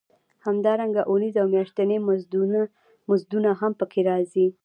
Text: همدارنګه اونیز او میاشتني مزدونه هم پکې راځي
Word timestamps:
همدارنګه 0.45 1.01
اونیز 1.11 1.35
او 1.41 1.47
میاشتني 1.53 1.97
مزدونه 3.11 3.51
هم 3.61 3.71
پکې 3.79 4.01
راځي 4.09 4.47